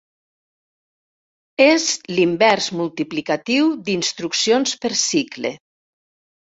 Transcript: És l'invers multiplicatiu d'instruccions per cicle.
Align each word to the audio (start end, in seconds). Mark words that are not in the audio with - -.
És 1.67 1.85
l'invers 2.13 2.71
multiplicatiu 2.81 3.71
d'instruccions 3.91 4.79
per 4.85 4.97
cicle. 5.09 5.59